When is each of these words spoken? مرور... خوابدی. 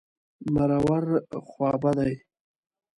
مرور... 0.53 1.05
خوابدی. 1.49 2.13